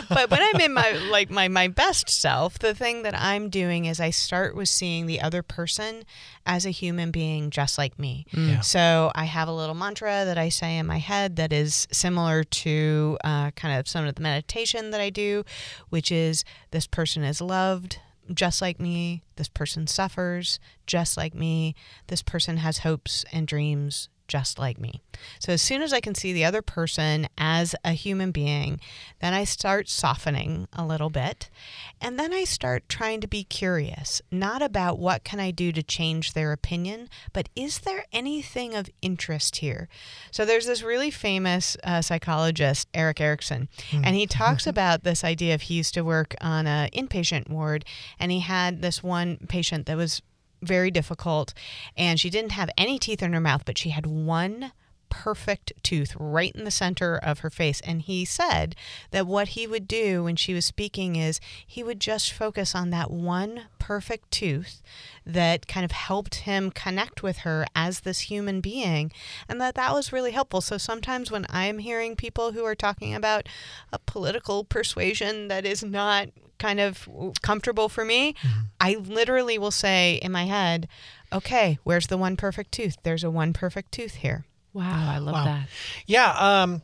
but 0.09 0.29
when 0.29 0.41
I'm 0.41 0.61
in 0.61 0.73
my 0.73 0.91
like 1.11 1.29
my 1.29 1.47
my 1.47 1.67
best 1.67 2.09
self, 2.09 2.59
the 2.59 2.73
thing 2.73 3.03
that 3.03 3.15
I'm 3.15 3.49
doing 3.49 3.85
is 3.85 3.99
I 3.99 4.09
start 4.09 4.55
with 4.55 4.69
seeing 4.69 5.05
the 5.05 5.21
other 5.21 5.43
person 5.43 6.03
as 6.45 6.65
a 6.65 6.71
human 6.71 7.11
being 7.11 7.51
just 7.51 7.77
like 7.77 7.97
me. 7.99 8.25
Mm. 8.33 8.49
Yeah. 8.49 8.59
So 8.61 9.11
I 9.13 9.25
have 9.25 9.47
a 9.47 9.53
little 9.53 9.75
mantra 9.75 10.25
that 10.25 10.37
I 10.37 10.49
say 10.49 10.77
in 10.77 10.87
my 10.87 10.97
head 10.97 11.35
that 11.35 11.53
is 11.53 11.87
similar 11.91 12.43
to 12.43 12.78
uh, 13.23 13.51
kind 13.51 13.79
of 13.79 13.87
some 13.87 14.05
of 14.05 14.15
the 14.15 14.21
meditation 14.21 14.91
that 14.91 15.01
I 15.01 15.09
do, 15.09 15.43
which 15.89 16.11
is 16.11 16.43
this 16.71 16.87
person 16.87 17.23
is 17.23 17.41
loved 17.41 17.99
just 18.33 18.61
like 18.61 18.79
me. 18.79 19.23
This 19.35 19.49
person 19.49 19.87
suffers 19.87 20.59
just 20.85 21.17
like 21.17 21.33
me. 21.33 21.75
This 22.07 22.21
person 22.21 22.57
has 22.57 22.79
hopes 22.79 23.25
and 23.31 23.47
dreams 23.47 24.09
just 24.29 24.57
like 24.57 24.79
me. 24.79 25.01
So 25.39 25.51
as 25.51 25.61
soon 25.61 25.81
as 25.81 25.91
I 25.91 25.99
can 25.99 26.15
see 26.15 26.31
the 26.31 26.45
other 26.45 26.61
person 26.61 27.27
as 27.37 27.75
a 27.83 27.91
human 27.91 28.31
being, 28.31 28.79
then 29.19 29.33
I 29.33 29.43
start 29.43 29.89
softening 29.89 30.67
a 30.71 30.85
little 30.85 31.09
bit. 31.09 31.49
And 31.99 32.17
then 32.17 32.31
I 32.31 32.45
start 32.45 32.87
trying 32.87 33.19
to 33.21 33.27
be 33.27 33.43
curious, 33.43 34.21
not 34.31 34.61
about 34.61 34.99
what 34.99 35.25
can 35.25 35.39
I 35.41 35.51
do 35.51 35.73
to 35.73 35.83
change 35.83 36.31
their 36.31 36.53
opinion, 36.53 37.09
but 37.33 37.49
is 37.55 37.79
there 37.79 38.05
anything 38.13 38.75
of 38.75 38.89
interest 39.01 39.57
here? 39.57 39.89
So 40.31 40.45
there's 40.45 40.67
this 40.67 40.83
really 40.83 41.11
famous 41.11 41.75
uh, 41.83 42.01
psychologist, 42.01 42.87
Eric 42.93 43.19
Erickson, 43.19 43.67
and 43.91 44.15
he 44.15 44.27
talks 44.27 44.65
about 44.65 45.03
this 45.03 45.23
idea 45.23 45.55
of 45.55 45.63
he 45.63 45.73
used 45.73 45.95
to 45.95 46.01
work 46.01 46.35
on 46.39 46.67
a 46.67 46.89
inpatient 46.93 47.49
ward 47.49 47.83
and 48.19 48.31
he 48.31 48.39
had 48.39 48.81
this 48.81 49.03
one 49.03 49.37
patient 49.49 49.87
that 49.87 49.97
was 49.97 50.21
very 50.61 50.91
difficult 50.91 51.53
and 51.95 52.19
she 52.19 52.29
didn't 52.29 52.51
have 52.51 52.69
any 52.77 52.99
teeth 52.99 53.21
in 53.21 53.33
her 53.33 53.39
mouth 53.39 53.63
but 53.65 53.77
she 53.77 53.89
had 53.89 54.05
one 54.05 54.71
perfect 55.09 55.73
tooth 55.83 56.15
right 56.17 56.55
in 56.55 56.63
the 56.63 56.71
center 56.71 57.17
of 57.17 57.39
her 57.39 57.49
face. 57.49 57.81
And 57.81 58.01
he 58.01 58.23
said 58.25 58.75
that 59.11 59.27
what 59.27 59.49
he 59.49 59.67
would 59.67 59.87
do 59.87 60.23
when 60.23 60.35
she 60.35 60.53
was 60.53 60.65
speaking 60.65 61.15
is 61.15 61.39
he 61.65 61.83
would 61.83 61.99
just 61.99 62.31
focus 62.31 62.73
on 62.73 62.91
that 62.91 63.11
one 63.11 63.63
perfect 63.79 64.31
tooth 64.31 64.81
that 65.25 65.67
kind 65.67 65.83
of 65.83 65.91
helped 65.91 66.35
him 66.35 66.71
connect 66.71 67.21
with 67.23 67.39
her 67.39 67.65
as 67.75 68.01
this 68.01 68.21
human 68.21 68.61
being 68.61 69.11
and 69.47 69.59
that 69.59 69.75
that 69.75 69.93
was 69.93 70.13
really 70.13 70.31
helpful. 70.31 70.61
So 70.61 70.77
sometimes 70.77 71.31
when 71.31 71.45
i'm 71.49 71.79
hearing 71.79 72.15
people 72.15 72.51
who 72.51 72.63
are 72.63 72.75
talking 72.75 73.15
about 73.15 73.47
a 73.91 73.99
political 73.99 74.63
persuasion 74.63 75.47
that 75.47 75.65
is 75.65 75.83
not 75.83 76.29
kind 76.59 76.79
of 76.79 77.07
comfortable 77.41 77.89
for 77.89 78.05
me, 78.05 78.35
I 78.79 78.95
literally 78.95 79.57
will 79.57 79.71
say 79.71 80.15
in 80.21 80.31
my 80.31 80.45
head, 80.45 80.87
okay, 81.33 81.79
where's 81.83 82.07
the 82.07 82.17
one 82.17 82.35
perfect 82.37 82.71
tooth? 82.71 82.97
There's 83.03 83.23
a 83.23 83.31
one 83.31 83.53
perfect 83.53 83.91
tooth 83.91 84.15
here. 84.15 84.45
Wow, 84.73 85.11
I 85.11 85.17
love 85.17 85.33
Wow. 85.33 85.45
that. 85.45 85.69
Yeah, 86.05 86.31
um, 86.37 86.81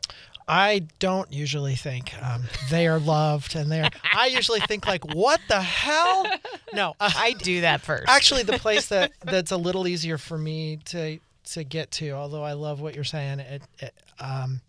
I 0.47 0.87
don't 0.99 1.31
usually 1.31 1.75
think 1.75 2.13
um, 2.23 2.43
they 2.69 2.87
are 2.87 2.99
loved, 2.99 3.55
and 3.55 3.71
they're. 3.71 3.89
I 4.13 4.27
usually 4.27 4.59
think 4.59 4.85
like, 4.87 5.03
what 5.15 5.39
the 5.47 5.61
hell? 5.61 6.27
No, 6.73 6.95
uh, 6.99 7.11
I 7.15 7.33
do 7.33 7.61
that 7.61 7.81
first. 7.81 8.05
actually, 8.07 8.43
the 8.43 8.57
place 8.59 8.87
that 8.87 9.11
that's 9.23 9.51
a 9.51 9.57
little 9.57 9.87
easier 9.87 10.17
for 10.17 10.37
me 10.37 10.77
to 10.85 11.19
to 11.53 11.63
get 11.63 11.91
to, 11.91 12.11
although 12.11 12.43
I 12.43 12.53
love 12.53 12.79
what 12.81 12.95
you're 12.95 13.03
saying, 13.03 13.39
it, 13.39 13.61
it 13.79 13.93
um, 14.19 14.61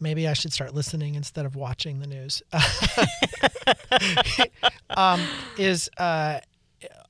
maybe 0.00 0.26
I 0.28 0.32
should 0.32 0.52
start 0.52 0.74
listening 0.74 1.14
instead 1.14 1.46
of 1.46 1.56
watching 1.56 2.00
the 2.00 2.06
news. 2.06 2.42
um, 4.96 5.30
is 5.56 5.88
uh, 5.98 6.40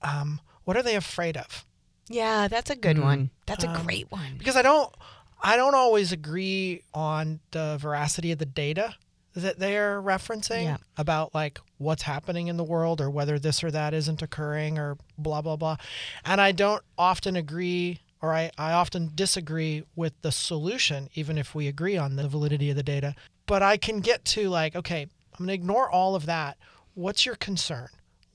um, 0.03 0.41
what 0.65 0.77
are 0.77 0.83
they 0.83 0.97
afraid 0.97 1.37
of? 1.37 1.65
yeah, 2.09 2.47
that's 2.49 2.71
a 2.71 2.77
good 2.77 2.97
Mm. 2.97 3.03
one. 3.03 3.31
That's 3.47 3.65
a 3.65 3.69
Um, 3.69 3.85
great 3.85 4.11
one. 4.13 4.37
because 4.39 4.57
I 4.57 4.63
don't 4.63 4.95
I 5.43 5.57
don't 5.57 5.75
always 5.75 6.13
agree 6.13 6.83
on 6.95 7.41
the 7.51 7.77
veracity 7.81 8.33
of 8.33 8.39
the 8.39 8.47
data 8.47 8.95
that 9.35 9.59
they're 9.59 10.01
referencing 10.01 10.65
Yeah. 10.65 10.77
about 10.97 11.35
like 11.35 11.59
what's 11.79 12.03
happening 12.03 12.47
in 12.49 12.57
the 12.57 12.65
world 12.65 13.01
or 13.01 13.11
whether 13.11 13.39
this 13.39 13.63
or 13.63 13.71
that 13.73 13.93
isn't 13.93 14.23
occurring 14.23 14.79
or 14.79 14.97
blah 15.19 15.43
blah 15.43 15.57
blah. 15.57 15.77
And 16.25 16.41
I 16.41 16.53
don't 16.53 16.83
often 16.97 17.35
agree 17.37 18.01
or 18.23 18.35
I, 18.35 18.51
I 18.59 18.73
often 18.73 19.11
disagree 19.15 19.85
with 19.95 20.13
the 20.23 20.33
solution, 20.33 21.09
even 21.15 21.37
if 21.39 21.55
we 21.55 21.69
agree 21.69 21.97
on 21.97 22.17
the 22.17 22.29
validity 22.29 22.71
of 22.71 22.77
the 22.77 22.83
data. 22.83 23.15
But 23.47 23.63
I 23.63 23.77
can 23.77 24.01
get 24.01 24.25
to 24.27 24.49
like, 24.49 24.75
okay, 24.75 25.03
I'm 25.03 25.45
gonna 25.45 25.53
ignore 25.53 25.91
all 25.91 26.15
of 26.15 26.27
that. 26.27 26.57
What's 26.95 27.27
your 27.27 27.37
concern? 27.37 27.89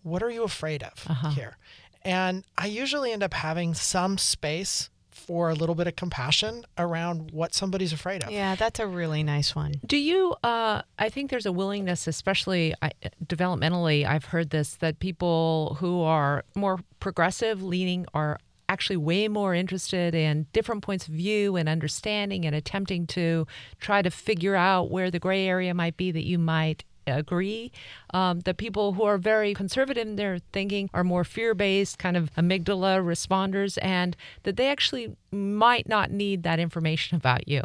What 0.04 0.22
are 0.24 0.30
you 0.30 0.44
afraid 0.44 0.84
of 0.84 0.94
Uh-huh. 1.08 1.30
here? 1.32 1.58
And 2.04 2.44
I 2.58 2.68
usually 2.68 3.12
end 3.12 3.22
up 3.24 3.34
having 3.34 3.74
some 3.74 4.18
space 4.18 4.90
for 5.12 5.50
a 5.52 5.54
little 5.54 5.76
bit 5.76 5.86
of 5.86 5.96
compassion 5.96 6.64
around 6.80 7.30
what 7.32 7.54
somebody's 7.54 7.94
afraid 7.94 8.24
of. 8.24 8.32
Yeah, 8.32 8.56
that's 8.56 8.80
a 8.80 8.88
really 8.88 9.22
nice 9.22 9.56
one. 9.56 9.76
Do 9.86 9.98
you? 9.98 10.36
Uh, 10.44 10.82
I 10.98 11.10
think 11.10 11.30
there's 11.30 11.46
a 11.46 11.52
willingness, 11.52 12.08
especially 12.08 12.74
I, 12.82 12.92
developmentally. 13.24 14.06
I've 14.06 14.26
heard 14.26 14.50
this 14.50 14.76
that 14.78 15.00
people 15.00 15.78
who 15.80 16.02
are 16.02 16.44
more 16.56 16.80
progressive 17.00 17.62
leaning 17.62 18.06
are 18.14 18.40
actually 18.72 18.98
way 18.98 19.28
more 19.28 19.54
interested 19.54 20.16
in 20.16 20.48
different 20.54 20.82
points 20.82 21.08
of 21.08 21.14
view 21.14 21.58
and 21.58 21.68
understanding 21.68 22.46
and 22.46 22.56
attempting 22.56 23.06
to 23.06 23.46
try 23.82 24.02
to 24.02 24.10
figure 24.10 24.56
out 24.56 24.90
where 24.90 25.12
the 25.12 25.20
gray 25.20 25.46
area 25.46 25.74
might 25.74 25.98
be 25.98 26.10
that 26.12 26.26
you 26.26 26.40
might 26.40 26.86
agree. 27.06 27.72
Um, 28.14 28.40
the 28.42 28.54
people 28.54 28.94
who 28.94 29.04
are 29.04 29.18
very 29.18 29.54
conservative 29.54 30.08
in 30.08 30.16
their 30.16 30.40
thinking 30.54 30.90
are 30.94 31.04
more 31.04 31.26
fear 31.26 31.54
based, 31.54 32.00
kind 32.00 32.16
of 32.16 32.34
amygdala 32.36 33.04
responders, 33.04 33.78
and 33.82 34.16
that 34.44 34.56
they 34.56 34.70
actually 34.70 35.16
might 35.32 35.90
not 35.90 36.12
need 36.12 36.44
that 36.44 36.60
information 36.60 37.18
about 37.22 37.48
you. 37.48 37.64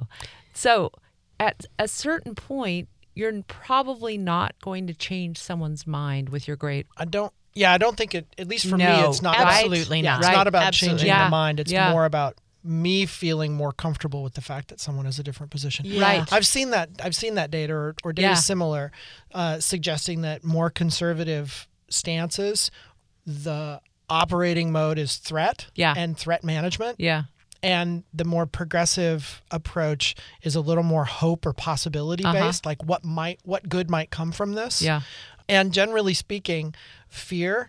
So 0.55 0.91
at 1.39 1.67
a 1.79 1.87
certain 1.87 2.35
point, 2.35 2.89
you're 3.15 3.43
probably 3.45 4.19
not 4.19 4.55
going 4.61 4.87
to 4.89 4.95
change 4.95 5.39
someone's 5.39 5.87
mind 5.87 6.31
with 6.31 6.49
your 6.49 6.57
great. 6.57 6.87
I 6.97 7.05
don't. 7.05 7.33
Yeah, 7.57 7.73
I 7.73 7.79
don't 7.79 7.97
think 7.97 8.15
it. 8.15 8.27
At 8.39 8.49
least 8.49 8.69
for 8.69 8.77
me, 8.77 8.85
it's 8.85 9.23
not 9.23 9.37
absolutely 9.37 10.01
about, 10.01 10.05
yeah, 10.05 10.11
not. 10.13 10.19
It's 10.21 10.27
Right, 10.29 10.37
not 10.37 10.47
about 10.47 10.63
absolutely 10.65 10.99
changing 10.99 11.17
not. 11.17 11.25
the 11.25 11.31
mind. 11.31 11.61
It's 11.61 11.73
Yeah. 11.73 11.91
more 11.91 12.05
about 12.05 12.37
me 12.63 13.07
feeling 13.07 13.55
more 13.55 13.73
comfortable 13.73 14.23
with 14.23 14.35
the 14.35 14.41
fact 14.41 14.69
that 14.69 14.81
someone 14.81 15.05
has 15.07 15.19
a 15.19 15.23
different 15.23 15.51
position. 15.53 15.87
Yeah. 15.87 16.03
Right. 16.03 16.33
I've 16.33 16.47
seen 16.47 16.71
that. 16.71 16.91
I've 17.03 17.15
seen 17.15 17.37
that 17.37 17.51
data 17.51 17.73
or, 17.73 17.95
or 18.05 18.13
data 18.13 18.29
Yeah. 18.29 18.35
similar, 18.35 18.91
uh, 19.33 19.61
suggesting 19.61 20.23
that 20.23 20.43
more 20.45 20.69
conservative 20.69 21.67
stances, 21.89 22.71
the 23.25 23.81
operating 24.11 24.71
mode 24.73 24.99
is 24.99 25.17
threat 25.17 25.67
Yeah. 25.75 25.95
and 25.97 26.17
threat 26.19 26.45
management, 26.45 26.97
Yeah. 27.01 27.25
and 27.63 28.05
the 28.13 28.25
more 28.25 28.47
progressive 28.47 29.43
approach 29.51 30.15
is 30.43 30.55
a 30.57 30.61
little 30.61 30.85
more 30.85 31.05
hope 31.05 31.47
or 31.47 31.53
possibility 31.53 32.25
Uh-huh. 32.25 32.33
based, 32.49 32.67
like 32.67 32.83
what 32.85 33.05
might, 33.05 33.41
what 33.45 33.69
good 33.69 33.89
might 33.91 34.11
come 34.11 34.33
from 34.33 34.55
this. 34.55 34.83
Yeah. 34.83 35.01
And 35.49 35.73
generally 35.73 36.15
speaking, 36.15 36.75
fear 37.09 37.69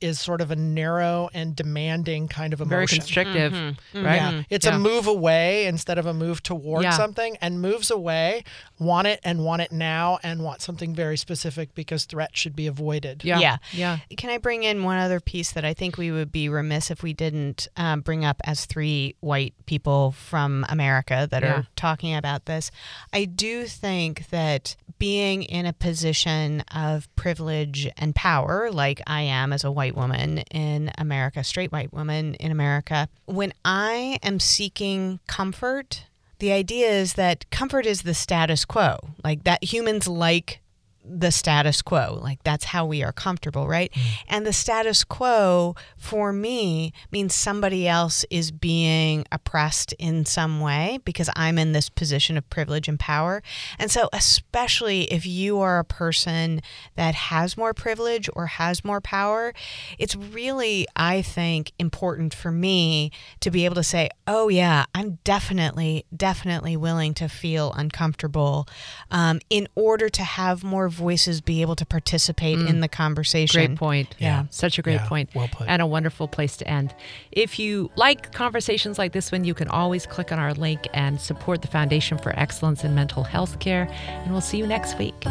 is 0.00 0.20
sort 0.20 0.40
of 0.40 0.50
a 0.50 0.56
narrow 0.56 1.28
and 1.34 1.54
demanding 1.56 2.28
kind 2.28 2.52
of 2.52 2.60
emotion. 2.60 2.68
Very 2.76 2.86
constrictive, 2.86 3.52
right? 3.94 4.16
Yeah, 4.16 4.42
it's 4.50 4.66
Yeah. 4.66 4.76
a 4.76 4.78
move 4.78 5.06
away 5.06 5.66
instead 5.66 5.98
of 5.98 6.06
a 6.06 6.14
move 6.14 6.42
toward 6.42 6.82
Yeah. 6.84 6.90
something, 6.90 7.36
and 7.40 7.60
moves 7.60 7.90
away 7.90 8.44
want 8.78 9.06
it 9.08 9.20
and 9.24 9.44
want 9.44 9.62
it 9.62 9.72
now 9.72 10.18
and 10.22 10.42
want 10.42 10.62
something 10.62 10.94
very 10.94 11.16
specific 11.16 11.74
because 11.74 12.04
threat 12.04 12.36
should 12.36 12.54
be 12.54 12.66
avoided. 12.66 13.24
Yeah. 13.24 13.38
Yeah. 13.40 13.56
Yeah. 13.72 13.98
Can 14.16 14.30
I 14.30 14.38
bring 14.38 14.62
in 14.64 14.84
one 14.84 14.98
other 14.98 15.20
piece 15.20 15.52
that 15.52 15.64
I 15.64 15.74
think 15.74 15.96
we 15.98 16.10
would 16.10 16.30
be 16.30 16.48
remiss 16.48 16.90
if 16.90 17.02
we 17.02 17.12
didn't 17.12 17.66
um, 17.76 18.00
bring 18.02 18.24
up 18.24 18.40
as 18.44 18.66
three 18.66 19.16
white 19.20 19.54
people 19.66 20.12
from 20.12 20.64
America 20.68 21.26
that 21.30 21.42
Yeah. 21.42 21.48
are 21.52 21.66
talking 21.76 22.14
about 22.14 22.46
this? 22.46 22.70
I 23.12 23.24
do 23.24 23.64
think 23.66 24.28
that 24.30 24.76
being 24.98 25.44
in 25.44 25.64
a 25.64 25.72
position 25.72 26.60
of 26.74 27.08
privilege 27.14 27.88
and 27.96 28.14
power, 28.14 28.68
like 28.72 29.00
I 29.06 29.22
am 29.22 29.52
as 29.52 29.62
a 29.64 29.70
white 29.70 29.87
woman 29.94 30.38
in 30.50 30.90
America, 30.98 31.44
straight 31.44 31.72
white 31.72 31.92
woman 31.92 32.34
in 32.34 32.50
America, 32.50 33.08
when 33.26 33.52
I 33.64 34.18
am 34.22 34.40
seeking 34.40 35.20
comfort, 35.26 36.04
the 36.38 36.52
idea 36.52 36.90
is 36.90 37.14
that 37.14 37.50
comfort 37.50 37.86
is 37.86 38.02
the 38.02 38.14
status 38.14 38.64
quo. 38.64 38.98
Like 39.24 39.44
that 39.44 39.64
humans 39.64 40.06
like 40.06 40.60
the 41.08 41.30
status 41.30 41.82
quo. 41.82 42.18
Like 42.22 42.42
that's 42.44 42.66
how 42.66 42.86
we 42.86 43.02
are 43.02 43.12
comfortable, 43.12 43.66
right? 43.66 43.92
And 44.28 44.46
the 44.46 44.52
status 44.52 45.04
quo 45.04 45.74
for 45.96 46.32
me 46.32 46.92
means 47.10 47.34
somebody 47.34 47.88
else 47.88 48.24
is 48.30 48.50
being 48.50 49.24
oppressed 49.32 49.92
in 49.94 50.24
some 50.24 50.60
way 50.60 50.98
because 51.04 51.30
I'm 51.34 51.58
in 51.58 51.72
this 51.72 51.88
position 51.88 52.36
of 52.36 52.48
privilege 52.50 52.88
and 52.88 52.98
power. 52.98 53.42
And 53.78 53.90
so, 53.90 54.08
especially 54.12 55.02
if 55.12 55.26
you 55.26 55.58
are 55.60 55.78
a 55.78 55.84
person 55.84 56.60
that 56.96 57.14
has 57.14 57.56
more 57.56 57.74
privilege 57.74 58.28
or 58.34 58.46
has 58.46 58.84
more 58.84 59.00
power, 59.00 59.54
it's 59.98 60.14
really, 60.16 60.86
I 60.96 61.22
think, 61.22 61.72
important 61.78 62.34
for 62.34 62.50
me 62.50 63.10
to 63.40 63.50
be 63.50 63.64
able 63.64 63.76
to 63.76 63.82
say, 63.82 64.10
oh, 64.26 64.48
yeah, 64.48 64.84
I'm 64.94 65.18
definitely, 65.24 66.04
definitely 66.14 66.76
willing 66.76 67.14
to 67.14 67.28
feel 67.28 67.72
uncomfortable 67.72 68.66
um, 69.10 69.40
in 69.50 69.68
order 69.74 70.08
to 70.08 70.22
have 70.22 70.62
more 70.62 70.88
voices 70.98 71.40
be 71.40 71.62
able 71.62 71.76
to 71.76 71.86
participate 71.86 72.58
in 72.58 72.76
mm. 72.76 72.80
the 72.80 72.88
conversation. 72.88 73.66
Great 73.66 73.78
point. 73.78 74.14
Yeah. 74.18 74.44
Such 74.50 74.78
a 74.78 74.82
great 74.82 74.94
Yeah, 74.94 75.08
point. 75.08 75.30
well 75.34 75.48
put. 75.50 75.68
And 75.68 75.80
a 75.80 75.86
wonderful 75.86 76.28
place 76.28 76.56
to 76.58 76.68
end. 76.68 76.94
If 77.32 77.58
you 77.58 77.90
like 77.96 78.32
conversations 78.32 78.98
like 78.98 79.12
this 79.12 79.32
one, 79.32 79.44
you 79.44 79.54
can 79.54 79.68
always 79.68 80.06
click 80.06 80.32
on 80.32 80.38
our 80.38 80.52
link 80.54 80.86
and 80.92 81.20
support 81.20 81.62
the 81.62 81.68
Foundation 81.68 82.18
for 82.18 82.38
Excellence 82.38 82.84
in 82.84 82.94
Mental 82.94 83.24
Health 83.24 83.58
Care. 83.60 83.88
And 84.06 84.32
we'll 84.32 84.40
see 84.40 84.58
you 84.58 84.66
next 84.66 84.98
week. 84.98 85.24